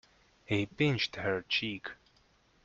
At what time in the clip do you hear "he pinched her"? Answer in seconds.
0.45-1.45